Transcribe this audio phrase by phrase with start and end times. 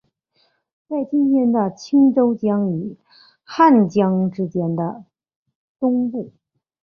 [0.87, 2.97] 在今天的清川江与
[3.43, 5.05] 汉江之间的
[5.79, 6.33] 东部。